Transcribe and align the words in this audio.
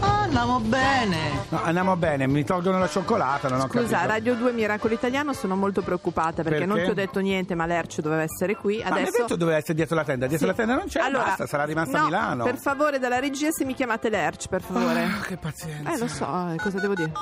Ah, 0.00 0.22
andiamo 0.22 0.58
bene. 0.60 1.46
No, 1.48 1.62
andiamo 1.62 1.96
bene, 1.96 2.26
mi 2.26 2.44
tolgono 2.44 2.78
la 2.78 2.88
cioccolata, 2.88 3.48
non 3.48 3.60
ho 3.60 3.68
Scusa, 3.68 3.88
capito. 3.96 4.06
Radio 4.06 4.34
2 4.34 4.52
Miracolo 4.52 4.92
Italiano 4.94 5.32
sono 5.32 5.56
molto 5.56 5.80
preoccupata 5.82 6.42
perché, 6.42 6.50
Perché? 6.60 6.66
non 6.66 6.82
ti 6.82 6.90
ho 6.90 6.94
detto 6.94 7.20
niente, 7.20 7.54
ma 7.54 7.64
Lercio 7.66 8.02
doveva 8.02 8.22
essere 8.22 8.54
qui. 8.56 8.78
Ma 8.82 8.90
mi 8.90 8.96
hai 8.96 9.02
Adesso 9.02 9.22
detto 9.22 9.36
doveva 9.36 9.56
essere 9.56 9.74
dietro 9.74 9.94
la 9.96 10.04
tenda, 10.04 10.26
dietro 10.26 10.46
Sì. 10.46 10.52
la 10.52 10.56
tenda 10.58 10.74
non 10.74 10.86
c'è, 10.86 11.00
Allora, 11.00 11.24
basta, 11.24 11.46
sarà 11.46 11.64
rimasta 11.64 11.96
no, 11.96 12.02
a 12.02 12.06
Milano. 12.06 12.44
Per 12.44 12.56
favore, 12.58 12.98
dalla 12.98 13.18
regia, 13.18 13.50
se 13.50 13.64
mi 13.64 13.74
chiamate 13.74 14.10
Lerch, 14.10 14.48
per 14.48 14.60
favore. 14.62 15.02
Ah, 15.04 15.20
che 15.26 15.36
pazienza. 15.38 15.92
Eh, 15.92 15.98
lo 15.98 16.08
so, 16.08 16.50
eh, 16.52 16.56
cosa 16.60 16.80
devo 16.80 16.94
dire? 16.94 17.12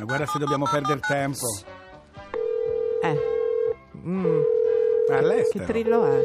Eh, 0.00 0.04
Guarda 0.04 0.26
se 0.26 0.38
dobbiamo 0.38 0.66
perdere 0.70 1.00
tempo. 1.00 1.46
Eh. 3.02 3.18
Mm, 4.06 4.40
all'estero. 5.12 5.64
che 5.64 5.72
trillo 5.72 6.06
è? 6.06 6.20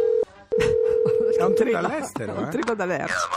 È 1.38 1.44
un 1.44 1.56
trillo 1.56 1.78
all'estero, 1.78 2.34
Un 2.34 2.44
eh? 2.46 2.50
trillo 2.50 2.76
da 2.76 2.86
Lerch. 2.86 3.28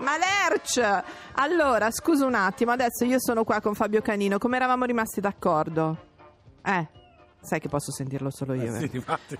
Ma 0.00 0.16
Lerch! 0.16 1.04
Allora, 1.34 1.90
scusa 1.90 2.26
un 2.26 2.34
attimo, 2.34 2.72
adesso 2.72 3.04
io 3.04 3.18
sono 3.18 3.44
qua 3.44 3.60
con 3.60 3.74
Fabio 3.74 4.02
Canino. 4.02 4.38
Come 4.38 4.56
eravamo 4.56 4.84
rimasti 4.84 5.20
d'accordo? 5.20 5.96
Eh, 6.62 6.88
sai 7.46 7.60
che 7.60 7.68
posso 7.68 7.90
sentirlo 7.92 8.30
solo 8.30 8.54
io. 8.54 8.64
Eh, 8.74 8.84
eh? 8.84 8.88
sì, 8.88 8.96
infatti. 8.96 9.38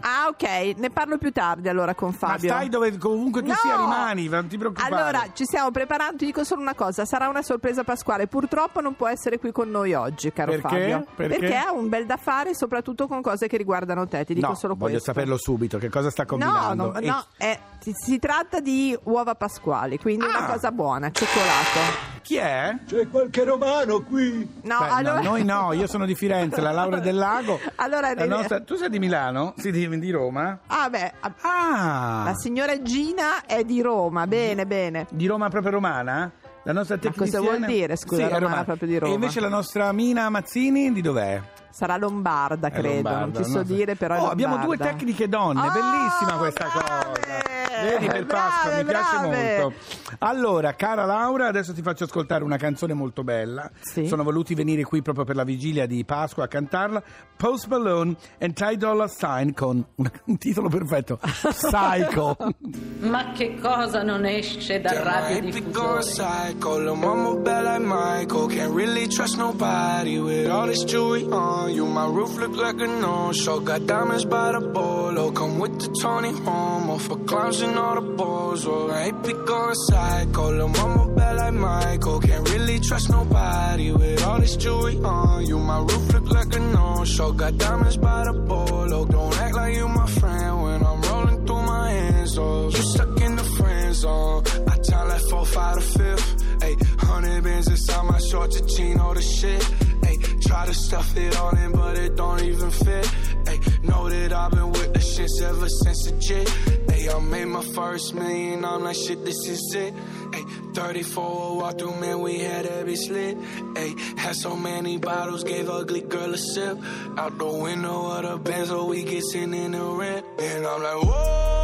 Ah, 0.00 0.26
ok, 0.28 0.76
ne 0.76 0.90
parlo 0.90 1.16
più 1.16 1.32
tardi 1.32 1.70
allora 1.70 1.94
con 1.94 2.10
Ma 2.10 2.16
Fabio. 2.16 2.50
stai 2.50 2.68
dove 2.68 2.98
comunque 2.98 3.40
tu 3.42 3.48
No! 3.48 3.54
sia 3.54 3.76
rimani, 3.76 4.28
non 4.28 4.46
ti 4.46 4.58
preoccupare. 4.58 4.94
Allora, 4.94 5.24
ci 5.32 5.44
stiamo 5.44 5.70
preparando, 5.70 6.18
ti 6.18 6.26
dico 6.26 6.44
solo 6.44 6.60
una 6.60 6.74
cosa, 6.74 7.06
sarà 7.06 7.28
una 7.28 7.40
sorpresa 7.42 7.82
pasquale, 7.82 8.26
purtroppo 8.26 8.82
non 8.82 8.94
può 8.94 9.08
essere 9.08 9.38
qui 9.38 9.52
con 9.52 9.70
noi 9.70 9.94
oggi, 9.94 10.30
caro 10.34 10.50
Perché? 10.52 10.68
Fabio. 10.90 11.06
Perché? 11.16 11.54
ha 11.56 11.72
un 11.72 11.88
bel 11.88 12.04
da 12.04 12.18
fare, 12.18 12.54
soprattutto 12.54 13.06
con 13.08 13.22
cose 13.22 13.46
che 13.48 13.56
riguardano 13.56 14.06
te, 14.06 14.26
ti 14.26 14.34
dico 14.34 14.48
no, 14.48 14.54
solo 14.54 14.74
voglio 14.74 14.92
questo. 14.92 15.12
saperlo 15.12 15.38
subito, 15.38 15.78
che 15.78 15.88
cosa 15.88 16.10
sta 16.10 16.24
No, 16.24 16.28
combinando. 16.28 16.92
no, 16.92 16.98
E- 16.98 17.06
no, 17.06 17.24
è- 17.38 17.58
si, 17.78 17.92
si 17.94 18.18
tratta 18.18 18.60
di 18.60 18.94
uova 19.04 19.34
pasquali, 19.34 19.98
quindi 19.98 20.26
Ah! 20.26 20.28
una 20.40 20.46
cosa 20.46 20.72
buona, 20.72 21.10
cioccolato. 21.10 22.15
Chi 22.26 22.38
è? 22.38 22.76
C'è 22.84 23.08
qualche 23.08 23.44
romano 23.44 24.02
qui? 24.02 24.38
No, 24.62 24.78
Beh, 24.80 24.86
no, 24.88 24.92
allora... 24.94 25.20
noi 25.20 25.44
no, 25.44 25.72
io 25.74 25.86
sono 25.86 26.04
di 26.06 26.16
Firenze, 26.16 26.60
la 26.60 26.72
Laura 26.72 26.98
del 26.98 27.14
Lago. 27.14 27.60
Allora, 27.76 28.12
La 28.14 28.26
nostra- 28.26 28.60
Tu 28.62 28.74
sei 28.74 28.90
di 28.90 28.98
Milano? 28.98 29.54
Sì, 29.56 29.70
di, 29.70 29.88
di 30.00 30.10
Roma? 30.10 30.58
Ah, 30.66 30.90
beh, 30.90 31.12
ah, 31.20 32.22
la 32.24 32.34
signora 32.34 32.82
Gina 32.82 33.44
è 33.46 33.62
di 33.62 33.80
Roma, 33.80 34.26
bene, 34.26 34.66
bene. 34.66 35.06
Di 35.10 35.24
Roma 35.26 35.48
proprio 35.50 35.70
romana? 35.70 36.28
La 36.64 36.72
nostra 36.72 36.96
cosa 36.98 37.12
tecniciana... 37.12 37.44
vuol 37.44 37.64
dire, 37.64 37.94
scusa, 37.94 38.26
Sì, 38.26 38.32
è 38.34 38.38
romana 38.40 38.64
proprio 38.64 38.88
di 38.88 38.98
Roma? 38.98 39.12
E 39.12 39.14
invece 39.14 39.38
la 39.38 39.48
nostra 39.48 39.92
Mina 39.92 40.28
Mazzini 40.28 40.92
di 40.92 41.00
dov'è? 41.02 41.40
Sarà 41.70 41.96
lombarda, 41.96 42.70
credo, 42.70 42.88
lombarda, 42.94 43.20
non 43.20 43.32
ti 43.32 43.44
so 43.44 43.58
no? 43.58 43.62
dire, 43.62 43.94
però 43.94 44.16
è 44.16 44.20
Oh, 44.20 44.30
abbiamo 44.30 44.56
due 44.56 44.76
tecniche 44.76 45.28
donne, 45.28 45.60
Oh, 45.68 45.70
bellissima 45.70 46.32
questa 46.38 46.64
brave! 46.74 47.20
cosa. 47.20 47.45
Vedi 47.86 48.06
per 48.06 48.26
Pasqua, 48.26 48.70
Brave, 48.70 48.84
mi 48.84 48.90
piace 48.90 49.18
brave! 49.18 49.58
molto. 49.60 49.78
Allora, 50.18 50.74
cara 50.74 51.04
Laura, 51.04 51.46
adesso 51.46 51.72
ti 51.72 51.82
faccio 51.82 52.04
ascoltare 52.04 52.44
una 52.44 52.56
canzone 52.56 52.94
molto 52.94 53.22
bella. 53.24 53.70
Sì. 53.80 54.06
Sono 54.06 54.22
voluti 54.22 54.54
venire 54.54 54.82
qui 54.84 55.02
proprio 55.02 55.24
per 55.24 55.36
la 55.36 55.44
vigilia 55.44 55.86
di 55.86 56.04
Pasqua 56.04 56.44
a 56.44 56.48
cantarla. 56.48 57.02
Post 57.36 57.66
Malone 57.68 58.16
and 58.40 58.54
Ty 58.54 58.76
Dolla 58.76 59.08
Sign 59.08 59.52
con 59.52 59.84
un, 59.94 60.10
titolo 60.38 60.68
perfetto, 60.68 61.18
Psycho. 61.22 62.36
Ma 63.00 63.32
che 63.32 63.58
cosa 63.60 64.02
non 64.02 64.24
esce 64.24 64.80
dal 64.80 64.96
radiodiffusore? 64.96 66.02
psycho. 66.02 66.78
Lil' 66.78 66.94
mama 66.96 67.34
bad 67.36 67.64
like 67.64 67.84
Michael. 67.84 68.46
Can't 68.48 68.72
really 68.74 69.06
trust 69.08 69.36
nobody 69.36 70.18
with 70.18 70.48
all 70.50 70.66
this 70.66 70.82
jewelry 70.84 71.24
on 71.30 71.70
you. 71.72 71.84
My 71.86 72.06
roof 72.06 72.36
look 72.38 72.56
like 72.56 72.80
a 72.82 72.86
no-show. 72.86 73.60
Got 73.60 73.86
diamonds 73.86 74.24
by 74.24 74.52
the 74.52 74.60
bolo. 74.60 75.30
Come 75.32 75.58
with 75.58 75.78
the 75.80 75.88
Tony 76.00 76.32
Homo 76.32 76.96
for 76.98 77.16
clowns 77.24 77.60
and 77.60 77.75
all 77.78 77.94
the 77.94 78.00
balls. 78.00 78.66
Oh, 78.66 78.90
I 78.90 79.04
ain't 79.04 79.22
pick 79.24 79.50
on 79.50 79.74
psycho. 79.74 80.50
Lil' 80.52 80.68
mama 80.68 81.14
bad 81.14 81.36
like 81.36 81.54
Michael. 81.54 82.20
Can't 82.20 82.48
really 82.50 82.80
trust 82.80 83.10
nobody 83.10 83.92
with 83.92 84.26
all 84.26 84.40
this 84.40 84.56
jewelry 84.56 84.96
on 85.02 85.46
you. 85.46 85.58
My 85.58 85.78
roof 85.80 86.12
look 86.12 86.30
like 86.30 86.54
a 86.54 86.60
no-show. 86.60 87.32
Got 87.32 87.58
diamonds 87.58 87.96
by 87.96 88.24
the 88.24 88.32
bolo. 88.32 89.04
Don't 89.04 89.38
act 89.38 89.54
like 89.54 89.74
you 89.74 89.88
my 89.88 90.06
friend 90.06 90.62
when 90.62 90.84
I'm 90.84 91.00
rolling 91.02 91.46
through 91.46 91.62
my 91.62 91.90
hands. 91.90 92.38
Oh, 92.38 92.68
you 92.68 92.82
stuck 92.92 93.20
in 93.20 93.36
the 93.36 93.44
friend 93.44 93.94
zone. 93.94 94.42
I 94.68 94.76
time 94.78 95.08
like 95.08 95.22
four, 95.30 95.46
five 95.46 95.76
to 95.76 95.82
fifth. 95.82 96.28
Ayy, 96.60 96.76
hundred 97.00 97.44
bins 97.44 97.68
inside 97.68 98.04
my 98.04 98.18
short 98.18 98.50
to 98.52 98.66
chino 98.66 99.14
the 99.14 99.22
shit. 99.22 99.60
Ayy, 100.08 100.42
try 100.46 100.66
to 100.66 100.74
stuff 100.74 101.16
it 101.16 101.36
all 101.38 101.56
in, 101.56 101.72
but 101.72 101.98
it 101.98 102.16
don't 102.16 102.42
even 102.42 102.70
fit. 102.70 103.06
Ayy, 103.44 103.84
know 103.84 104.08
that 104.08 104.32
I've 104.32 104.50
been 104.52 104.70
with 104.70 104.92
the 104.92 105.00
shits 105.00 105.42
ever 105.42 105.68
since 105.68 106.04
the 106.06 106.12
jit. 106.18 106.65
I 107.08 107.18
made 107.20 107.46
my 107.46 107.62
first 107.62 108.14
million. 108.14 108.64
I'm 108.64 108.82
like, 108.82 108.96
shit, 108.96 109.24
this 109.24 109.46
is 109.48 109.74
it. 109.74 109.94
Ayy, 110.32 110.74
34 110.74 111.56
walk 111.56 111.78
through, 111.78 112.00
man, 112.00 112.20
we 112.20 112.38
had 112.38 112.66
every 112.66 112.96
slit. 112.96 113.38
Ayy, 113.74 114.18
had 114.18 114.36
so 114.36 114.56
many 114.56 114.98
bottles, 114.98 115.44
gave 115.44 115.68
ugly 115.68 116.00
girl 116.00 116.34
a 116.34 116.38
sip. 116.38 116.78
Out 117.16 117.38
the 117.38 117.46
window 117.46 118.10
of 118.10 118.22
the 118.22 118.36
Benz, 118.38 118.68
so 118.68 118.86
we 118.86 119.04
get 119.04 119.24
in 119.34 119.72
the 119.72 119.82
rent. 119.82 120.26
And 120.38 120.66
I'm 120.66 120.82
like, 120.82 121.02
whoa, 121.04 121.55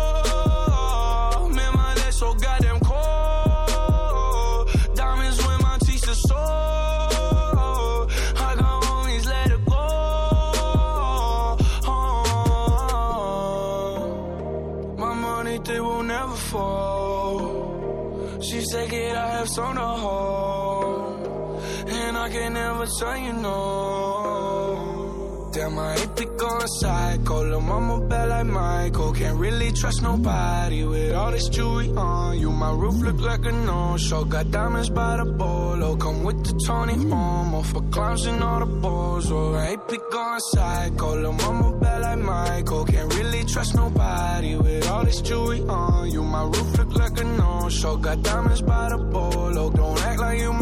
Kid, 19.02 19.16
I 19.16 19.28
have 19.36 19.48
some 19.48 19.74
to 19.74 19.88
hold. 20.04 21.60
And 21.88 22.16
I 22.16 22.28
can 22.28 22.52
never 22.54 22.86
tell 22.98 23.18
you 23.18 23.32
no. 23.32 25.02
Damn, 25.52 25.78
I 25.78 25.96
ain't 25.96 26.16
pick 26.16 26.42
on 26.42 26.68
psycho. 26.80 27.44
Lil' 27.50 27.60
mama 27.60 28.00
bad 28.06 28.28
like 28.28 28.46
Michael. 28.46 29.12
Can't 29.12 29.38
really 29.38 29.70
trust 29.72 30.00
nobody 30.02 30.84
with 30.84 31.14
all 31.14 31.30
this 31.32 31.48
jewelry 31.48 31.90
on 31.90 32.38
you. 32.38 32.50
My 32.50 32.72
roof 32.72 32.94
look 33.06 33.20
like 33.20 33.44
a 33.44 33.52
no-show. 33.52 34.24
Got 34.24 34.50
diamonds 34.50 34.88
by 34.88 35.16
the 35.16 35.24
bolo. 35.24 35.96
Come 35.96 36.22
with 36.24 36.40
the 36.46 36.54
Tony 36.66 36.94
Homo 36.94 37.62
for 37.62 37.82
clowns 37.90 38.24
and 38.26 38.42
all 38.42 38.60
the 38.60 38.66
balls. 38.66 39.30
Oh, 39.30 39.54
I 39.54 39.72
ain't 39.72 39.88
pick 39.88 40.14
on 40.14 40.40
psycho. 40.52 41.16
Lil' 41.20 41.32
mama 41.32 41.76
bad 41.80 42.00
like 42.02 42.20
Michael. 42.20 42.84
Can't 42.86 43.12
really 43.14 43.44
trust 43.44 43.74
nobody 43.74 44.56
with 44.56 44.88
all 44.90 45.04
this 45.04 45.20
jewelry 45.20 45.60
on 45.68 46.10
you. 46.10 46.22
My 46.22 46.44
roof 46.44 46.78
look 46.78 46.94
like 46.94 47.20
a 47.20 47.24
no-show. 47.72 47.96
Got 47.96 48.22
diamonds 48.22 48.62
by 48.62 48.88
the 48.90 48.98
bolo. 48.98 49.70
Don't 49.70 50.00
act 50.02 50.20
like 50.20 50.38
you 50.40 50.52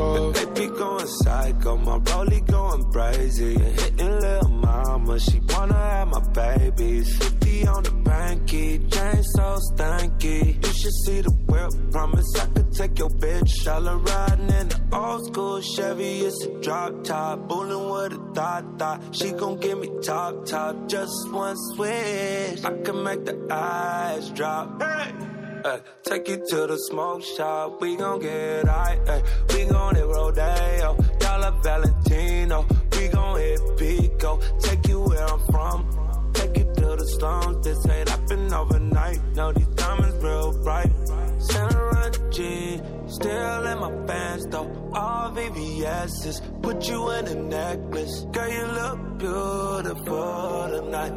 Oh, 0.00 0.30
They 0.30 0.44
be 0.46 0.66
going 0.76 1.06
psycho, 1.06 1.76
my 1.76 1.98
rollie 1.98 2.46
going 2.46 2.84
crazy. 2.92 3.58
Hitting 3.58 4.20
little 4.20 4.48
mama, 4.48 5.18
she 5.18 5.40
wanna 5.48 5.74
have 5.74 6.08
my 6.08 6.20
babies. 6.32 7.16
50 7.16 7.66
on 7.66 7.82
the 7.82 7.90
banky, 7.90 8.92
chain 8.92 9.22
so 9.34 9.58
stanky. 9.72 10.64
You 10.64 10.72
should 10.72 10.94
see 11.04 11.20
the 11.22 11.32
whip, 11.48 11.70
promise 11.90 12.32
I 12.38 12.46
could 12.46 12.72
take 12.72 12.98
your 12.98 13.10
bitch. 13.10 13.66
All 13.66 13.82
her 13.82 13.96
riding 13.96 14.50
in 14.50 14.68
the 14.68 14.80
old 14.92 15.26
school 15.26 15.60
Chevy, 15.60 16.20
it's 16.20 16.44
a 16.44 16.60
drop 16.60 17.02
top. 17.02 17.48
Bullin' 17.48 17.90
with 17.90 18.12
a 18.12 18.34
thought 18.34 18.78
thought. 18.78 19.02
She 19.16 19.32
gon' 19.32 19.58
give 19.58 19.78
me 19.80 19.90
top 20.02 20.46
top, 20.46 20.88
just 20.88 21.32
one 21.32 21.56
switch. 21.74 22.64
I 22.64 22.70
can 22.84 23.02
make 23.02 23.24
the 23.24 23.36
eyes 23.50 24.30
drop. 24.30 24.80
Hey! 24.80 25.27
Ay, 25.64 25.80
take 26.04 26.28
you 26.28 26.36
to 26.36 26.66
the 26.68 26.78
smoke 26.78 27.22
shop, 27.22 27.80
we 27.80 27.96
gon' 27.96 28.20
get 28.20 28.66
high. 28.66 28.98
Ay, 29.08 29.22
we 29.52 29.64
gon' 29.64 29.94
hit 29.94 30.06
Rodeo, 30.06 30.96
Dollar 31.18 31.52
Valentino. 31.62 32.66
We 32.92 33.08
gon' 33.08 33.38
hit 33.38 33.60
Pico, 33.76 34.38
take 34.60 34.86
you 34.86 35.00
where 35.00 35.24
I'm 35.24 35.40
from. 35.46 36.30
Take 36.32 36.58
you 36.58 36.64
to 36.64 36.96
the 36.96 37.06
slums, 37.18 37.64
this 37.64 37.88
ain't 37.88 38.08
happen 38.08 38.52
overnight. 38.52 39.20
No, 39.34 39.52
these 39.52 39.66
diamonds 39.68 40.22
real 40.22 40.52
bright. 40.62 40.92
Santa 41.38 42.30
G, 42.30 42.80
still 43.08 43.66
in 43.66 43.78
my 43.80 43.90
pants 44.06 44.46
though. 44.46 44.90
All 44.94 45.30
VVS's, 45.32 46.40
put 46.62 46.88
you 46.88 47.10
in 47.10 47.26
a 47.26 47.34
necklace. 47.34 48.26
Girl, 48.30 48.48
you 48.48 48.66
look 48.66 49.18
beautiful 49.18 50.68
tonight. 50.70 51.14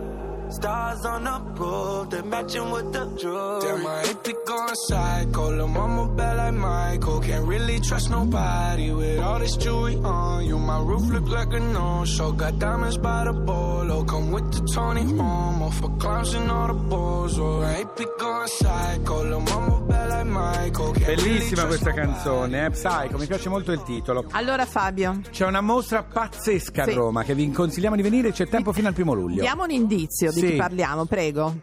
Stars 0.51 1.05
on 1.05 1.23
the 1.23 1.39
roof, 1.59 2.09
they 2.09 2.21
matching 2.21 2.69
with 2.71 2.91
the 2.91 3.05
jewelry. 3.17 3.61
Damn, 3.61 3.87
ain't 4.05 4.23
pick 4.23 4.51
on 4.51 4.75
psycho. 4.75 5.49
Lil' 5.55 5.67
mama 5.67 6.13
bad 6.13 6.37
like 6.37 6.53
Michael. 6.53 7.21
Can't 7.21 7.45
really 7.45 7.79
trust 7.79 8.09
nobody 8.09 8.91
with 8.91 9.19
all 9.19 9.39
this 9.39 9.55
jewelry 9.55 9.95
on 10.03 10.45
you. 10.45 10.59
My 10.59 10.81
roof 10.81 11.03
look 11.09 11.27
like 11.29 11.53
a 11.53 11.59
no-show. 11.59 12.33
Got 12.33 12.59
diamonds 12.59 12.97
by 12.97 13.23
the 13.23 13.33
bolo. 13.33 14.03
Come 14.03 14.31
with 14.31 14.51
the 14.51 14.61
Tony 14.73 15.03
Homo 15.03 15.69
for 15.69 15.89
clowns 15.97 16.33
and 16.33 16.51
all 16.51 16.67
the 16.67 16.73
balls. 16.73 17.39
Oh, 17.39 17.85
pick 17.95 18.23
on 18.23 18.47
psycho. 18.47 19.23
Lil' 19.23 19.39
mama 19.39 19.80
Bellissima 20.23 21.65
questa 21.65 21.93
canzone, 21.93 22.65
eh? 22.65 22.69
Psycho, 22.69 23.17
mi 23.17 23.25
piace 23.25 23.49
molto 23.49 23.71
il 23.71 23.81
titolo. 23.81 24.25
Allora 24.31 24.65
Fabio, 24.67 25.19
C'è 25.31 25.47
una 25.47 25.61
mostra 25.61 26.03
pazzesca 26.03 26.83
a 26.83 26.85
Sì. 26.85 26.93
Roma 26.93 27.23
che 27.23 27.33
vi 27.33 27.49
consigliamo 27.51 27.95
di 27.95 28.03
venire, 28.03 28.31
c'è 28.31 28.47
tempo 28.47 28.71
fino 28.71 28.87
al 28.87 28.93
primo 28.93 29.13
luglio. 29.13 29.41
diamo 29.41 29.63
un 29.63 29.71
indizio 29.71 30.31
di 30.31 30.39
Sì. 30.39 30.45
chi 30.51 30.55
parliamo, 30.57 31.05
prego. 31.05 31.55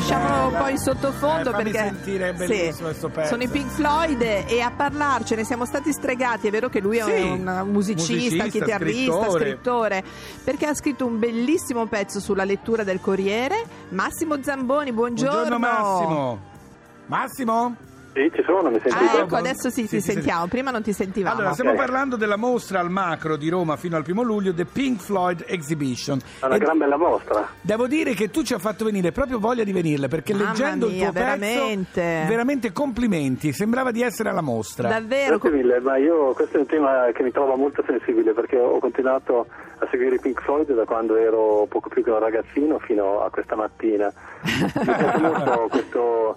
Lasciamolo 0.00 0.56
poi 0.56 0.78
sottofondo 0.78 1.50
Eh, 1.50 1.62
perché 1.62 1.78
sentire, 1.78 2.32
pezzo. 2.32 2.90
sono 3.26 3.42
i 3.42 3.48
Pink 3.48 3.70
Floyd 3.70 4.20
e 4.22 4.60
a 4.60 4.70
parlarcene 4.70 5.44
siamo 5.44 5.64
stati 5.66 5.92
stregati. 5.92 6.48
È 6.48 6.50
vero 6.50 6.68
che 6.68 6.80
lui 6.80 6.96
è 6.98 7.02
Sì, 7.04 7.22
un 7.22 7.62
musicista, 7.70 8.14
musicista, 8.14 8.46
chitarrista, 8.46 9.12
scrittore. 9.12 9.44
scrittore, 9.44 10.04
perché 10.44 10.66
ha 10.66 10.74
scritto 10.74 11.04
un 11.06 11.18
bellissimo 11.18 11.86
pezzo 11.86 12.18
sulla 12.20 12.44
lettura 12.44 12.82
del 12.82 13.00
Corriere. 13.00 13.64
Massimo 13.90 14.42
Zamboni, 14.42 14.92
buongiorno. 14.92 15.58
Buongiorno 15.58 15.58
Massimo. 15.58 16.40
Massimo? 17.06 17.76
Sì, 18.12 18.28
ci 18.34 18.42
sono, 18.44 18.70
mi 18.70 18.80
sentite? 18.80 19.16
Ah, 19.18 19.20
ecco, 19.20 19.36
adesso 19.36 19.70
sì, 19.70 19.82
sì, 19.86 19.96
ti 19.96 20.00
sentiamo. 20.00 20.46
Prima 20.48 20.70
non 20.72 20.82
ti 20.82 20.92
sentivamo. 20.92 21.36
Allora, 21.36 21.52
stiamo 21.52 21.70
Ok. 21.70 21.76
parlando 21.76 22.16
della 22.16 22.36
mostra 22.36 22.80
al 22.80 22.90
macro 22.90 23.36
di 23.36 23.48
Roma 23.48 23.76
fino 23.76 23.96
al 23.96 24.02
primo 24.02 24.22
luglio, 24.22 24.52
The 24.52 24.64
Pink 24.64 25.00
Floyd 25.00 25.44
Exhibition. 25.46 26.18
È 26.40 26.46
una 26.46 26.56
E 26.56 26.58
gran 26.58 26.76
bella 26.76 26.96
mostra. 26.96 27.48
Devo 27.60 27.86
dire 27.86 28.14
che 28.14 28.28
tu 28.30 28.42
ci 28.42 28.52
hai 28.54 28.58
fatto 28.58 28.84
venire 28.84 29.12
proprio 29.12 29.38
voglia 29.38 29.62
di 29.62 29.72
venirle 29.72 30.08
perché 30.08 30.32
Mamma 30.32 30.48
leggendo 30.48 30.86
mia, 30.88 30.96
il 30.96 31.02
tuo 31.02 31.12
veramente. 31.12 32.00
pezzo, 32.00 32.28
veramente 32.28 32.72
complimenti, 32.72 33.52
sembrava 33.52 33.92
di 33.92 34.02
essere 34.02 34.28
alla 34.30 34.40
mostra. 34.40 34.88
Davvero. 34.88 35.38
Grazie 35.38 35.56
mille, 35.58 35.78
ma 35.80 35.96
io 35.96 36.32
questo 36.32 36.56
è 36.56 36.60
un 36.60 36.66
tema 36.66 37.08
che 37.14 37.22
mi 37.22 37.30
trova 37.30 37.54
molto 37.54 37.84
sensibile 37.86 38.32
perché 38.32 38.58
ho 38.58 38.78
continuato 38.80 39.46
a 39.78 39.86
seguire 39.88 40.16
i 40.16 40.20
Pink 40.20 40.42
Floyd 40.42 40.74
da 40.74 40.84
quando 40.84 41.14
ero 41.16 41.64
poco 41.68 41.88
più 41.88 42.02
che 42.02 42.10
un 42.10 42.18
ragazzino 42.18 42.78
fino 42.80 43.22
a 43.22 43.30
questa 43.30 43.54
mattina. 43.54 44.12
Mi 44.42 44.82
piace 44.82 45.18
molto 45.20 45.68
questo, 45.70 46.36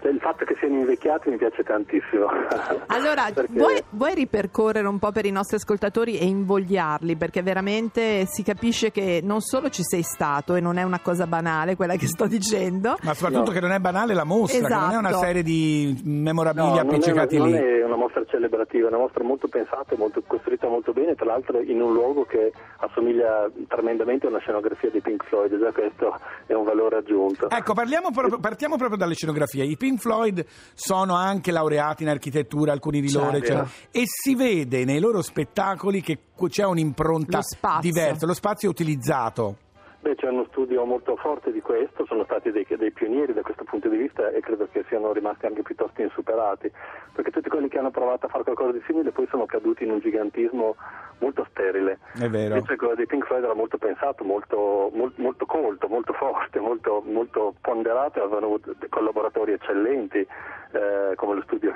cioè, 0.00 0.10
il 0.10 0.18
fatto 0.20 0.44
che 0.44 0.54
siano 0.58 0.76
invecchiati 0.78 1.30
mi 1.30 1.36
piace 1.36 1.62
tantissimo. 1.62 2.26
Allora, 2.86 3.30
Perché- 3.34 3.52
vuoi, 3.52 3.82
vuoi 3.90 4.14
ripercorrere 4.14 4.86
un 4.86 4.98
po' 4.98 5.12
per 5.12 5.24
i 5.26 5.30
nostri 5.30 5.56
ascoltatori 5.56 6.18
e 6.18 6.24
invogliarli? 6.26 7.16
Perché 7.16 7.42
veramente 7.42 8.26
si 8.26 8.42
capisce 8.42 8.90
che 8.90 9.20
non 9.22 9.40
solo 9.40 9.68
ci 9.70 9.82
sei 9.82 10.02
stato, 10.02 10.54
e 10.54 10.60
non 10.60 10.76
è 10.76 10.82
una 10.82 11.00
cosa 11.00 11.26
banale 11.26 11.76
quella 11.76 11.96
che 11.96 12.06
sto 12.06 12.26
dicendo, 12.26 12.96
Ma 13.02 13.14
soprattutto 13.14 13.50
No. 13.50 13.52
che 13.52 13.60
non 13.60 13.72
è 13.72 13.78
banale 13.78 14.14
la 14.14 14.24
mostra, 14.24 14.66
che 14.66 14.74
non 14.74 14.90
è 14.92 14.96
una 14.96 15.08
Esatto. 15.10 15.24
serie 15.24 15.42
di 15.42 16.00
No, 16.04 16.20
memorabilia 16.22 16.64
non 16.68 16.78
è, 16.78 16.82
una, 16.82 16.90
appiccicati 16.92 17.36
non 17.38 17.48
lì. 17.48 17.54
è 17.56 17.79
una 17.90 17.98
mostra 17.98 18.24
celebrativa, 18.26 18.86
è 18.86 18.88
una 18.88 18.98
mostra 18.98 19.24
molto 19.24 19.48
pensata, 19.48 19.94
e 19.94 19.98
molto, 19.98 20.22
costruita 20.26 20.68
molto 20.68 20.92
bene, 20.92 21.14
tra 21.14 21.26
l'altro 21.26 21.60
in 21.60 21.80
un 21.80 21.92
luogo 21.92 22.24
che 22.24 22.52
assomiglia 22.78 23.50
tremendamente 23.68 24.26
a 24.26 24.30
una 24.30 24.38
scenografia 24.38 24.90
di 24.90 25.00
Pink 25.00 25.24
Floyd, 25.24 25.58
già 25.58 25.72
questo 25.72 26.16
è 26.46 26.54
un 26.54 26.64
valore 26.64 26.98
aggiunto. 26.98 27.50
Ecco, 27.50 27.74
parliamo 27.74 28.10
proprio- 28.10 28.38
partiamo 28.38 28.76
proprio 28.76 28.96
dalle 28.96 29.14
scenografie. 29.14 29.64
I 29.64 29.76
Pink 29.76 29.98
Floyd 30.00 30.44
sono 30.74 31.14
anche 31.14 31.50
laureati 31.50 32.04
in 32.04 32.08
architettura, 32.08 32.72
alcuni 32.72 33.00
di 33.00 33.12
loro, 33.12 33.36
eccetera. 33.36 33.66
e 33.90 34.04
si 34.06 34.34
vede 34.34 34.84
nei 34.84 35.00
loro 35.00 35.22
spettacoli 35.22 36.00
che 36.00 36.18
c'è 36.48 36.64
un'impronta 36.64 37.38
Lo 37.38 37.78
diversa, 37.80 38.26
lo 38.26 38.34
spazio 38.34 38.68
è 38.68 38.70
utilizzato. 38.70 39.68
Beh, 40.00 40.14
c'è 40.14 40.28
uno 40.28 40.46
studio 40.48 40.84
molto 40.86 41.14
forte 41.16 41.52
di 41.52 41.60
questo, 41.60 42.06
sono 42.06 42.24
stati 42.24 42.50
dei, 42.50 42.66
dei 42.66 42.90
pionieri 42.90 43.34
da 43.34 43.42
questo 43.42 43.64
punto 43.64 43.88
di 43.88 43.98
vista 43.98 44.30
e 44.30 44.40
credo 44.40 44.66
che 44.72 44.82
siano 44.88 45.12
rimasti 45.12 45.44
anche 45.44 45.62
piuttosto 45.62 46.00
insuperati, 46.00 46.72
perché 47.12 47.30
tutti 47.30 47.50
quelli 47.50 47.68
che 47.68 47.78
hanno 47.78 47.90
provato 47.90 48.24
a 48.24 48.28
fare 48.30 48.44
qualcosa 48.44 48.72
di 48.72 48.82
simile 48.86 49.10
poi 49.10 49.26
sono 49.28 49.44
caduti 49.44 49.84
in 49.84 49.90
un 49.90 49.98
gigantismo 50.00 50.76
molto 51.18 51.46
sterile. 51.50 51.98
È 52.14 52.28
vero. 52.28 52.54
Invece 52.54 52.76
quello 52.76 52.94
dei 52.94 53.04
Pink 53.04 53.26
Floyd 53.26 53.44
era 53.44 53.54
molto 53.54 53.76
pensato, 53.76 54.24
molto, 54.24 54.90
mol- 54.94 55.12
molto 55.16 55.44
colto, 55.44 55.86
molto 55.86 56.14
forte, 56.14 56.60
molto, 56.60 57.02
molto 57.04 57.54
ponderato, 57.60 58.22
avevano 58.22 58.46
avuto 58.46 58.74
dei 58.78 58.88
collaboratori 58.88 59.52
eccellenti, 59.52 60.18
eh, 60.18 61.14
come 61.16 61.34
lo 61.34 61.42
studio 61.42 61.74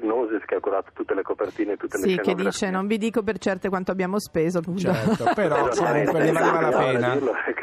Hypnosis 0.00 0.44
che 0.44 0.56
ha 0.56 0.60
curato 0.60 0.90
tutte 0.94 1.14
le 1.14 1.22
copertine 1.22 1.72
e 1.72 1.76
tutte 1.76 1.98
le 1.98 2.02
sì, 2.02 2.08
che 2.16 2.22
scenografie. 2.22 2.50
dice 2.50 2.70
non 2.70 2.86
vi 2.86 2.98
dico 2.98 3.22
per 3.22 3.38
certe 3.38 3.68
quanto 3.68 3.92
abbiamo 3.92 4.18
speso. 4.18 4.58
appunto. 4.58 4.80
Certo, 4.80 5.32
però 5.34 5.68
comunque 5.68 6.20
ne 6.20 6.32
valeva 6.32 6.60
la 6.60 6.68
esatto, 6.68 6.84
pena. 6.84 7.18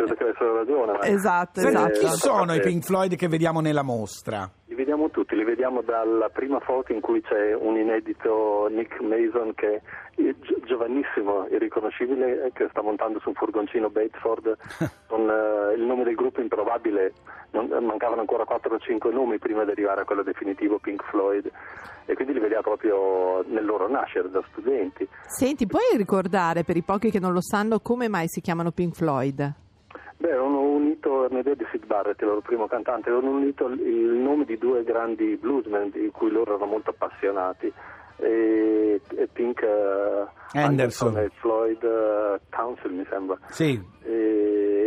Credo 0.07 0.15
che 0.15 0.23
avessero 0.23 0.55
ragione. 0.57 0.91
ma- 0.93 1.05
Esatto, 1.05 1.59
Senti, 1.59 1.75
esatto. 1.75 1.99
chi 1.99 2.05
Eh, 2.05 2.09
sono 2.09 2.53
i 2.53 2.57
eh, 2.57 2.61
Pink 2.61 2.83
Floyd 2.83 3.15
che 3.15 3.27
vediamo 3.27 3.59
nella 3.61 3.83
mostra? 3.83 4.49
Li 4.65 4.75
vediamo 4.75 5.09
tutti, 5.09 5.35
li 5.35 5.43
vediamo 5.43 5.81
dalla 5.81 6.29
prima 6.29 6.59
foto 6.59 6.91
in 6.93 6.99
cui 7.01 7.21
c'è 7.21 7.53
un 7.53 7.77
inedito 7.77 8.67
Nick 8.69 8.99
Mason 9.01 9.53
che 9.55 9.75
è 9.75 9.81
gi- 10.15 10.35
giovanissimo, 10.65 11.47
irriconoscibile, 11.49 12.45
eh, 12.45 12.51
che 12.53 12.67
sta 12.69 12.81
montando 12.81 13.19
su 13.19 13.29
un 13.29 13.35
furgoncino 13.35 13.89
Batesford 13.89 14.57
con 15.07 15.29
eh, 15.29 15.73
il 15.75 15.83
nome 15.83 16.03
del 16.03 16.15
gruppo 16.15 16.41
improbabile, 16.41 17.13
non- 17.51 17.67
mancavano 17.85 18.21
ancora 18.21 18.45
4 18.45 18.75
o 18.75 18.79
5 18.79 19.11
nomi 19.11 19.37
prima 19.39 19.63
di 19.63 19.71
arrivare 19.71 20.01
a 20.01 20.05
quello 20.05 20.23
definitivo 20.23 20.79
Pink 20.79 21.03
Floyd 21.09 21.49
e 22.05 22.13
quindi 22.13 22.33
li 22.33 22.39
vediamo 22.39 22.61
proprio 22.63 23.43
nel 23.47 23.65
loro 23.65 23.89
nascere 23.89 24.29
da 24.29 24.41
studenti. 24.51 25.07
Senti, 25.27 25.65
puoi 25.65 25.83
ricordare 25.95 26.63
per 26.63 26.77
i 26.77 26.81
pochi 26.83 27.09
che 27.09 27.19
non 27.19 27.33
lo 27.33 27.41
sanno 27.41 27.79
come 27.79 28.07
mai 28.07 28.27
si 28.27 28.41
chiamano 28.41 28.71
Pink 28.71 28.95
Floyd? 28.95 29.53
Beh, 30.17 30.31
hanno 30.31 30.61
unito 30.61 31.25
Ernest 31.25 31.47
e 31.47 31.67
Sid 31.71 31.85
Barrett, 31.85 32.19
il 32.21 32.27
loro 32.27 32.41
primo 32.41 32.67
cantante, 32.67 33.09
hanno 33.09 33.29
unito 33.29 33.67
il 33.67 34.17
nome 34.17 34.45
di 34.45 34.57
due 34.57 34.83
grandi 34.83 35.37
bluesmen 35.37 35.91
di 35.91 36.09
cui 36.11 36.31
loro 36.31 36.55
erano 36.55 36.71
molto 36.71 36.89
appassionati, 36.89 37.71
e, 38.17 38.99
e 39.15 39.27
Pink 39.31 39.61
eh, 39.61 40.25
Anderson. 40.53 41.17
e 41.17 41.29
Floyd 41.35 41.83
eh, 41.83 42.39
Council 42.49 42.91
mi 42.93 43.05
sembra. 43.09 43.37
Sì, 43.49 43.79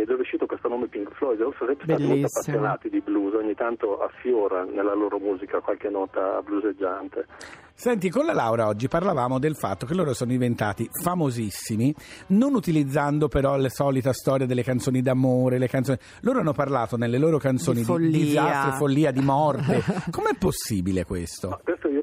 Ed 0.01 0.09
è 0.09 0.13
uscito 0.13 0.47
questo 0.47 0.67
nome 0.67 0.87
Pink 0.87 1.11
Floyd, 1.13 1.37
loro 1.37 1.53
sono 1.55 1.69
sempre 1.69 1.93
stati 1.93 2.07
molto 2.07 2.25
appassionati 2.25 2.89
di 2.89 3.01
blues, 3.01 3.35
ogni 3.35 3.53
tanto 3.53 3.99
affiora 3.99 4.63
nella 4.63 4.95
loro 4.95 5.19
musica 5.19 5.59
qualche 5.59 5.89
nota 5.89 6.41
blueseggiante. 6.41 7.27
Senti, 7.73 8.09
con 8.09 8.25
la 8.25 8.33
Laura 8.33 8.67
oggi 8.67 8.87
parlavamo 8.87 9.37
del 9.37 9.55
fatto 9.55 9.85
che 9.85 9.93
loro 9.93 10.13
sono 10.13 10.31
diventati 10.31 10.89
famosissimi, 11.03 11.93
non 12.27 12.55
utilizzando 12.55 13.27
però 13.27 13.57
la 13.57 13.69
solita 13.69 14.11
storia 14.11 14.47
delle 14.47 14.63
canzoni 14.63 15.01
d'amore, 15.03 15.59
le 15.59 15.67
canzoni... 15.67 15.97
Loro 16.21 16.39
hanno 16.39 16.53
parlato 16.53 16.97
nelle 16.97 17.19
loro 17.19 17.37
canzoni 17.37 17.77
Di 17.77 17.81
di, 17.81 17.87
follia. 17.87 18.09
disastro, 18.19 18.71
follia, 18.73 19.11
di 19.11 19.21
morte. 19.21 19.83
Com'è 20.09 20.35
possibile 20.37 21.05
questo? 21.05 21.59
questo 21.63 21.87
io 21.89 22.00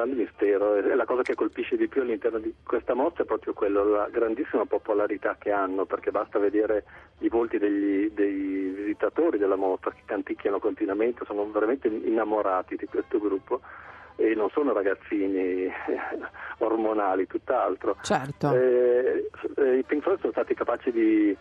un 0.00 0.06
grande 0.06 0.14
mistero 0.14 0.74
e 0.76 0.94
la 0.94 1.04
cosa 1.04 1.22
che 1.22 1.34
colpisce 1.34 1.76
di 1.76 1.88
più 1.88 2.02
all'interno 2.02 2.38
di 2.38 2.54
questa 2.62 2.94
mostra 2.94 3.24
è 3.24 3.26
proprio 3.26 3.52
quello, 3.52 3.84
la 3.84 4.08
grandissima 4.10 4.64
popolarità 4.64 5.36
che 5.38 5.50
hanno, 5.50 5.84
perché 5.84 6.10
basta 6.10 6.38
vedere 6.38 6.84
i 7.18 7.28
volti 7.28 7.58
degli, 7.58 8.10
dei 8.10 8.72
visitatori 8.74 9.38
della 9.38 9.56
mostra 9.56 9.90
che 9.92 10.02
canticchiano 10.04 10.58
continuamente, 10.58 11.24
sono 11.24 11.48
veramente 11.50 11.88
innamorati 11.88 12.76
di 12.76 12.86
questo 12.86 13.18
gruppo 13.18 13.60
e 14.16 14.34
non 14.34 14.50
sono 14.50 14.72
ragazzini 14.72 15.70
ormonali, 16.58 17.26
tutt'altro. 17.26 17.96
Certo. 18.02 18.52
Eh, 18.52 19.30
eh, 19.56 19.78
I 19.78 19.82
Pink 19.84 20.02
Floyd 20.02 20.20
sono 20.20 20.32
stati 20.32 20.54
capaci 20.54 20.90
di, 20.90 21.36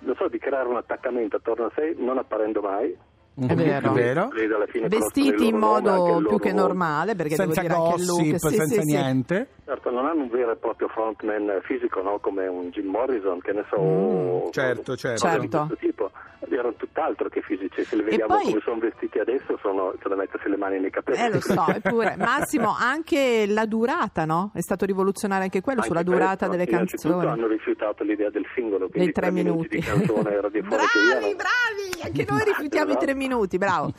non 0.00 0.16
so, 0.16 0.28
di 0.28 0.38
creare 0.38 0.68
un 0.68 0.76
attaccamento 0.76 1.36
attorno 1.36 1.66
a 1.66 1.72
sé, 1.74 1.94
non 1.96 2.18
apparendo 2.18 2.60
mai. 2.60 2.96
È 3.36 3.54
vero. 3.54 3.90
È 3.90 3.94
vero? 3.94 4.30
Vestiti 4.86 5.48
in 5.48 5.54
anche 5.54 5.66
modo 5.66 6.22
più 6.28 6.38
che 6.38 6.52
normale, 6.52 7.16
perché 7.16 7.34
Senza 7.34 7.62
devo 7.62 7.74
dire 7.74 7.82
anche 7.82 8.04
gossip, 8.04 8.30
look. 8.32 8.38
Sì, 8.38 8.56
senza 8.56 8.74
sì, 8.74 8.80
sì. 8.80 8.94
niente. 8.94 9.48
Certo, 9.64 9.90
non 9.90 10.06
hanno 10.06 10.22
un 10.22 10.28
vero 10.28 10.52
e 10.52 10.56
proprio 10.56 10.88
frontman 10.88 11.60
fisico, 11.62 12.00
no? 12.02 12.18
come 12.20 12.46
un 12.46 12.70
Jim 12.70 12.86
Morrison, 12.90 13.40
che 13.40 13.52
ne 13.52 13.64
so, 13.68 13.76
o- 13.76 14.50
certo, 14.50 14.96
certo. 14.96 15.26
cose 15.26 15.38
di 15.40 15.48
Certo. 15.50 15.66
questo 15.66 15.86
tipo. 15.86 16.10
Erano 16.56 16.74
tutt'altro 16.76 17.28
che 17.28 17.42
fisici, 17.42 17.84
se 17.84 17.96
li 17.96 18.02
vediamo 18.02 18.34
poi- 18.36 18.44
come 18.44 18.60
sono 18.64 18.78
vestiti 18.78 19.18
adesso 19.18 19.58
sono 19.60 19.94
c'è 20.00 20.08
da 20.08 20.14
mettersi 20.16 20.48
le 20.48 20.56
mani 20.56 20.78
nei 20.80 20.90
capelli. 20.90 21.18
Eh, 21.18 21.30
lo 21.30 21.40
so, 21.40 21.66
eppure. 21.68 22.14
Massimo, 22.18 22.74
anche 22.78 23.44
la 23.48 23.66
durata, 23.66 24.24
no? 24.24 24.50
È 24.54 24.60
stato 24.60 24.84
rivoluzionario 24.84 25.44
anche 25.44 25.60
quello 25.60 25.80
Anche 25.80 25.90
sulla 25.92 26.02
durata 26.04 26.46
questo, 26.46 26.64
delle 26.64 26.66
canzoni. 26.66 27.26
hanno 27.26 27.46
rifiutato 27.46 28.04
l'idea 28.04 28.30
del 28.30 28.44
singolo, 28.54 28.86
Dei 28.86 28.90
quindi 28.90 29.12
tre 29.12 29.30
minuti. 29.30 29.78
di 29.78 29.82
canzone 29.82 30.40
radiofoniche 30.40 30.76
bravi, 30.76 31.24
via, 31.26 31.34
bravi! 31.34 32.02
Anche 32.04 32.24
noi 32.30 32.44
rifiutiamo 32.44 32.92
i 32.92 32.96
tre 32.98 33.14
minuti, 33.14 33.58
bravo. 33.58 33.92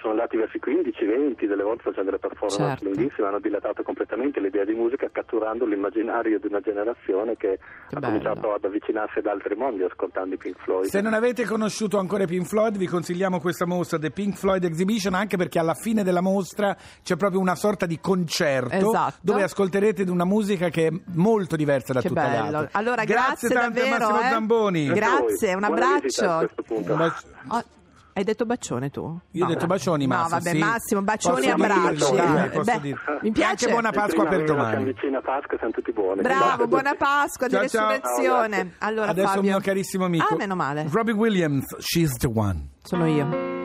Sono 0.00 0.12
andati 0.12 0.36
verso 0.36 0.56
i 0.56 0.60
15-20, 0.64 1.46
delle 1.46 1.62
volte 1.62 1.82
facendo 1.82 2.10
delle 2.10 2.18
performance 2.18 2.56
Certo. 2.62 2.84
lunghissime, 2.84 3.26
hanno 3.28 3.40
dilatato 3.40 3.82
completamente 3.82 4.40
l'idea 4.40 4.64
di 4.64 4.74
musica 4.74 5.08
catturando 5.10 5.66
l'immaginario 5.66 6.38
di 6.38 6.46
una 6.46 6.60
generazione 6.60 7.36
che, 7.36 7.58
Che 7.88 7.96
ha 7.96 7.98
bello. 7.98 8.06
cominciato 8.18 8.54
ad 8.54 8.64
avvicinarsi 8.64 9.18
ad 9.18 9.26
altri 9.26 9.54
mondi 9.56 9.82
ascoltando 9.82 10.34
i 10.34 10.38
Pink 10.38 10.56
Floyd. 10.62 10.84
Se 10.86 11.00
non 11.00 11.14
avete 11.14 11.44
conosciuto 11.44 11.98
ancora 11.98 12.22
i 12.22 12.26
Pink 12.26 12.46
Floyd, 12.46 12.76
vi 12.76 12.86
consigliamo 12.86 13.40
questa 13.40 13.66
mostra, 13.66 13.98
The 13.98 14.10
Pink 14.10 14.36
Floyd 14.36 14.62
Exhibition, 14.64 15.14
anche 15.14 15.36
perché 15.36 15.58
alla 15.58 15.74
fine 15.74 16.02
della 16.04 16.20
mostra 16.22 16.76
c'è 17.02 17.16
proprio 17.16 17.40
una 17.40 17.54
sorta 17.56 17.86
di 17.86 17.98
concerto 18.00 18.74
Esatto. 18.76 19.18
dove 19.20 19.42
ascolterete 19.42 20.02
una 20.08 20.24
musica 20.24 20.68
che 20.68 20.86
è 20.86 20.90
molto 21.14 21.56
diversa 21.56 21.92
da 21.92 22.00
Che 22.00 22.08
tutta 22.08 22.22
le 22.22 22.28
bello. 22.40 22.56
altre. 22.58 22.78
Allora, 22.78 23.04
grazie, 23.04 23.48
tante 23.48 23.80
davvero. 23.82 23.94
a 23.96 23.98
Massimo 24.10 24.20
eh. 24.20 24.30
Zamboni. 24.30 24.86
Grazie. 24.86 25.06
Grazie, 25.08 25.54
un 25.54 25.60
Buona 25.60 25.98
visita 26.00 26.30
a 26.30 26.38
abbraccio. 26.38 27.76
Hai 28.18 28.24
detto 28.24 28.44
bacione 28.46 28.90
tu? 28.90 29.00
Io 29.32 29.44
ho 29.44 29.46
No. 29.48 29.54
detto 29.54 29.66
bacioni, 29.66 30.06
No, 30.06 30.16
Massimo. 30.16 30.38
vabbè, 30.38 30.50
sì. 30.50 30.58
Massimo, 30.58 31.02
bacioni 31.02 31.46
e 31.46 31.50
abbracci. 31.50 32.14
Eh, 32.14 32.60
beh, 32.64 32.94
mi 33.22 33.30
piace. 33.30 33.48
anche 33.50 33.68
buona 33.68 33.90
Pasqua 33.92 34.26
per 34.26 34.44
domani. 34.44 34.70
Siamo 34.70 34.84
vicini 34.86 35.14
a 35.16 35.20
Pasqua, 35.20 35.56
siamo 35.56 35.72
tutti 35.72 35.92
buoni. 35.92 36.20
Bravo, 36.22 36.66
buona 36.66 36.94
Pasqua 36.94 37.46
di 37.46 37.52
Ciao, 37.52 37.62
resurrezione. 37.62 38.56
Ciao, 38.56 38.88
Allora, 38.88 39.08
Adesso 39.10 39.26
Fabio. 39.28 39.40
un 39.42 39.46
mio 39.46 39.60
carissimo 39.60 40.04
amico. 40.04 40.34
Ah, 40.34 40.36
meno 40.36 40.56
male. 40.56 40.86
Robbie 40.90 41.12
Williams, 41.14 41.76
She's 41.78 42.12
the 42.16 42.30
One. 42.34 42.70
Sono 42.82 43.06
io. 43.06 43.56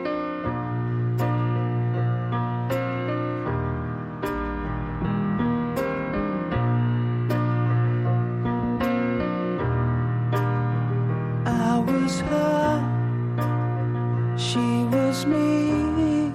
I 11.46 11.78
was 11.86 12.20
her 12.20 12.80
She 12.90 12.93
me. 15.26 16.32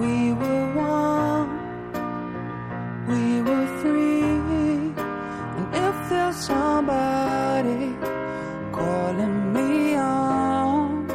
We 0.00 0.32
were 0.32 0.66
one. 0.74 1.50
We 3.08 3.42
were 3.42 3.66
free. 3.80 4.92
And 5.56 5.66
if 5.74 5.96
there's 6.10 6.36
somebody 6.36 7.96
calling 8.72 9.52
me 9.52 9.94
on, 9.96 11.08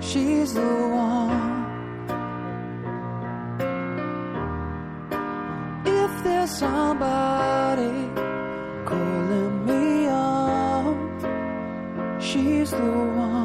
she's 0.00 0.54
the 0.54 0.72
one. 1.06 1.40
If 5.84 6.12
there's 6.24 6.50
somebody 6.50 8.08
calling 8.84 9.66
me 9.66 10.08
on, 10.08 10.96
she's 12.20 12.70
the 12.70 12.90
one. 13.26 13.39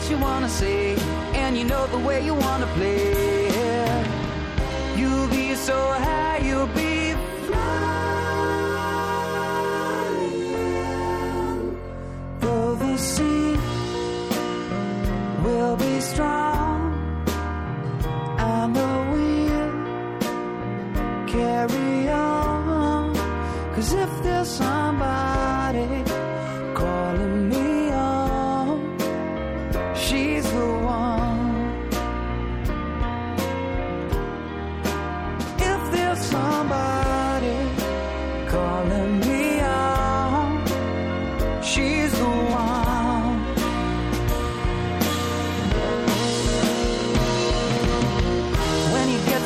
What 0.00 0.10
you 0.10 0.18
wanna 0.18 0.48
say, 0.48 0.96
and 1.34 1.58
you 1.58 1.64
know 1.64 1.86
the 1.88 1.98
way 1.98 2.24
you 2.24 2.34
wanna 2.34 2.66
play, 2.78 3.50
you'll 4.96 5.28
be 5.28 5.54
so 5.54 5.76
high, 5.76 6.38
you'll 6.38 6.66
be 6.68 7.14
flying. 7.46 7.76
Though 12.40 12.74
the 12.76 12.96
sea 12.96 13.58
will 15.44 15.76
be 15.76 16.00
strong. 16.00 16.78
I 18.38 18.66
know 18.74 18.94
we'll 19.12 19.72
carry 21.26 22.08
on. 22.08 23.14
Cause 23.74 23.92
if 23.92 24.22
there's 24.22 24.48
somebody 24.48 25.09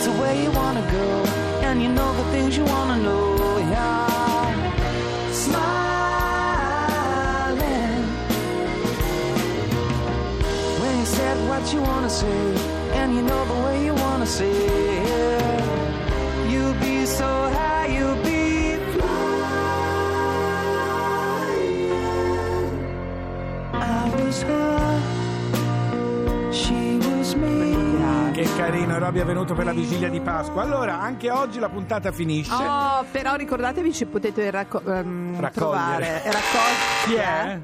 you 0.06 0.12
get 0.12 0.36
you 0.36 0.50
wanna 0.50 0.82
go 0.90 1.24
and 1.66 1.82
you 1.82 1.88
know 1.88 2.12
the 2.16 2.24
things 2.24 2.56
you 2.56 2.64
wanna 2.64 2.96
know, 3.02 3.58
yeah. 3.58 4.06
Smiling 5.32 5.64
when 10.80 10.98
you 10.98 11.06
said 11.06 11.36
what 11.48 11.72
you 11.72 11.80
wanna 11.80 12.10
say 12.10 12.54
and 12.98 13.14
you 13.14 13.22
know 13.22 13.44
the 13.46 13.54
way 13.64 13.84
you 13.84 13.94
wanna 13.94 14.26
say 14.26 14.50
it. 14.50 15.64
You'll 16.50 16.74
be 16.80 17.06
so 17.06 17.30
high, 17.56 17.63
carino, 28.56 28.98
Roby 28.98 29.20
è 29.20 29.24
venuto 29.24 29.54
per 29.54 29.64
la 29.64 29.72
vigilia 29.72 30.08
di 30.08 30.20
Pasqua. 30.20 30.62
Allora, 30.62 31.00
anche 31.00 31.30
oggi 31.30 31.58
la 31.58 31.68
puntata 31.68 32.12
finisce. 32.12 32.52
Oh, 32.52 33.04
però 33.10 33.34
ricordatevi 33.34 33.92
ci 33.92 34.06
potete 34.06 34.50
racco- 34.50 34.80
ehm, 34.84 35.40
Raccogliere. 35.40 35.50
trovare 35.52 36.22
raccog- 36.24 37.04
Chi 37.06 37.14
è? 37.14 37.60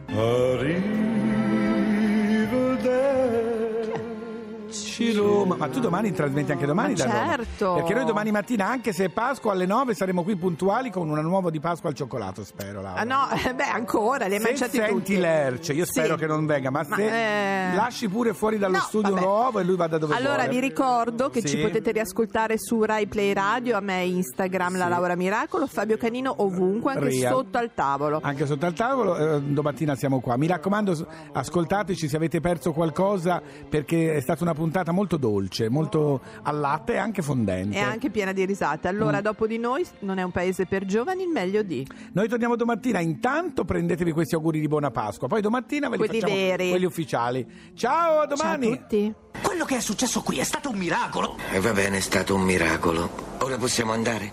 Ci 5.01 5.13
Roma. 5.13 5.57
Ma 5.57 5.69
tu 5.69 5.81
domani 5.81 6.13
trasmetti 6.13 6.53
anche 6.53 6.67
domani 6.67 6.95
Ma 6.97 7.05
da 7.05 7.13
Roma? 7.13 7.27
certo. 7.37 7.75
Perché 7.75 7.95
noi 7.95 8.05
domani 8.05 8.31
mattina, 8.31 8.67
anche 8.69 8.93
se 8.93 9.05
è 9.05 9.09
Pasqua 9.09 9.53
alle 9.53 9.67
9, 9.67 9.95
saremo 9.95 10.23
qui 10.23 10.37
puntuali 10.37 10.91
con 10.91 11.09
una 11.09 11.21
nuova 11.23 11.51
di 11.51 11.59
Pasqua 11.61 11.89
al 11.89 11.95
cioccolato, 11.95 12.45
spero. 12.45 12.81
Laura. 12.83 13.01
Ah 13.01 13.05
no, 13.05 13.29
eh, 13.31 13.55
beh, 13.55 13.65
ancora, 13.65 14.25
hai 14.27 14.33
se 14.33 14.39
mangiati 14.41 14.77
senti 14.77 14.93
tutti. 14.93 15.19
Lerce, 15.19 15.73
io 15.73 15.85
spero 15.87 16.15
Sì. 16.15 16.21
che 16.21 16.27
non 16.27 16.45
venga, 16.47 16.71
ma, 16.71 16.85
Ma, 16.89 16.97
se 16.97 17.71
eh, 17.71 17.75
lasci 17.75 18.09
pure 18.09 18.35
fuori 18.35 18.59
dallo 18.59 18.77
no, 18.77 18.83
studio 18.83 19.15
vabbè. 19.15 19.25
un 19.25 19.31
uovo 19.33 19.59
e 19.59 19.65
lui 19.65 19.77
vada 19.77 19.99
dove 19.99 20.15
Allora 20.15 20.35
vuole. 20.45 20.49
vi 20.51 20.61
ricordo 20.61 21.31
che 21.31 21.41
Sì. 21.41 21.49
ci 21.49 21.57
potete 21.59 21.93
riascoltare 21.93 22.59
su 22.59 22.83
Rai 22.83 23.07
Play 23.07 23.33
Radio, 23.33 23.77
a 23.77 23.81
me 23.81 24.05
Instagram 24.05 24.77
la 24.77 24.85
Sì. 24.85 24.91
Laura 24.91 25.17
Miracolo, 25.17 25.67
Fabio 25.67 25.97
Canino 25.97 26.35
ovunque, 26.39 26.93
anche 26.93 27.05
Real. 27.07 27.33
sotto 27.33 27.59
al 27.59 27.71
tavolo. 27.75 28.19
Anche 28.23 28.47
sotto 28.47 28.67
al 28.67 28.75
tavolo, 28.75 29.17
eh, 29.37 29.41
domattina 29.43 29.95
siamo 29.95 30.21
qua. 30.21 30.37
Mi 30.37 30.47
raccomando, 30.47 30.95
ascoltateci 31.33 32.09
se 32.09 32.17
avete 32.17 32.41
perso 32.41 32.73
qualcosa 32.73 33.41
perché 33.69 34.15
è 34.15 34.21
stata 34.21 34.43
una 34.43 34.55
puntata 34.55 34.90
molto 34.93 35.17
dolce, 35.17 35.69
molto 35.69 36.21
al 36.43 36.59
latte 36.59 36.95
e 36.95 36.97
anche 36.99 37.23
fondente. 37.23 37.77
E 37.77 37.81
anche 37.81 38.11
piena 38.11 38.33
di 38.33 38.45
risate. 38.45 38.89
Allora, 38.89 39.19
Mm. 39.19 39.23
dopo 39.23 39.47
di 39.47 39.59
noi 39.59 39.87
non 40.01 40.19
è 40.19 40.23
un 40.23 40.31
paese 40.31 40.67
per 40.67 40.85
giovani, 40.85 41.23
il 41.23 41.29
meglio 41.29 41.63
di. 41.63 41.87
Noi 42.13 42.29
torniamo 42.29 42.57
domattina, 42.57 43.01
intanto 43.01 43.65
prendetevi 43.65 44.13
questi 44.13 44.35
auguri 44.35 44.61
di 44.61 44.69
buona 44.69 44.91
Pasqua, 44.91 45.29
poi 45.29 45.41
domattina 45.41 45.89
ve 45.89 45.97
li 45.97 46.05
Quelli 46.07 46.21
facciamo 46.21 46.39
veri. 46.41 46.69
quelli 46.71 46.85
ufficiali. 46.85 47.47
Ciao, 47.75 48.21
a 48.21 48.27
domani! 48.27 48.67
Ciao 48.67 48.75
a 48.75 48.77
tutti. 48.77 49.15
Quello 49.43 49.65
che 49.65 49.77
è 49.77 49.81
successo 49.81 50.21
qui 50.23 50.39
è 50.39 50.45
stato 50.45 50.71
un 50.71 50.77
miracolo. 50.77 51.37
E 51.51 51.61
va 51.61 51.73
bene, 51.73 51.99
è 51.99 52.01
stato 52.01 52.35
un 52.35 52.43
miracolo. 52.43 53.09
Ora 53.39 53.57
possiamo 53.57 53.93
andare? 53.93 54.33